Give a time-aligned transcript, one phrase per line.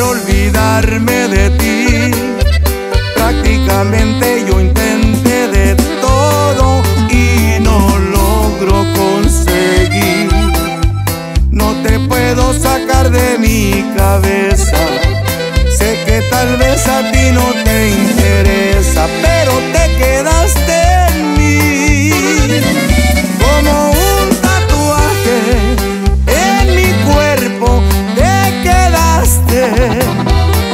[0.00, 2.10] alejarme de ti.
[3.16, 10.28] Prácticamente yo intenté de todo y no logro conseguir.
[11.50, 14.78] No te puedo sacar de mi cabeza.
[15.78, 18.67] Sé que tal vez a ti no te interesa,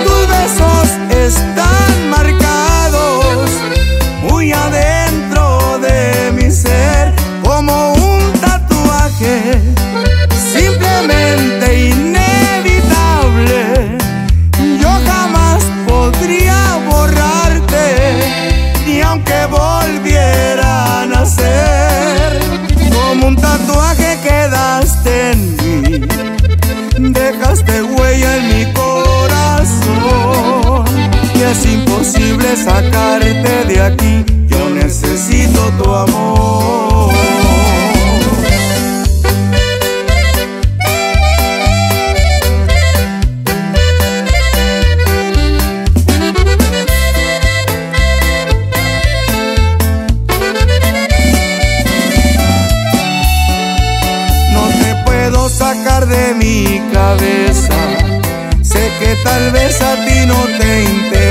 [0.05, 3.49] Tus besos están marcados
[4.31, 7.13] muy adentro de mi ser.
[7.43, 9.61] Como un tatuaje
[32.05, 37.13] imposible sacarte de aquí, yo necesito tu amor.
[54.53, 57.75] No te puedo sacar de mi cabeza.
[58.63, 61.24] Sé que tal vez a ti no te interesa,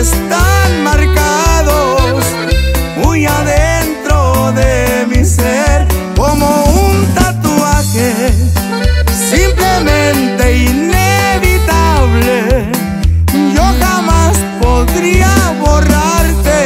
[0.00, 2.24] están marcados
[3.04, 5.86] muy adentro de mi ser.
[6.16, 8.32] Como un tatuaje
[9.30, 12.36] simplemente inevitable.
[13.54, 16.58] Yo jamás podría borrarte,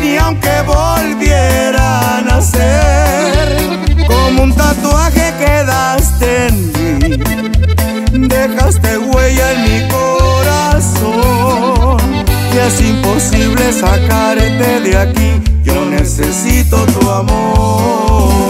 [0.00, 3.56] ni aunque volviera a nacer.
[4.08, 11.31] Como un tatuaje quedaste en mí, dejaste huella en mi corazón
[12.66, 15.42] es imposible sacarte de aquí.
[15.64, 18.41] Yo necesito tu amor.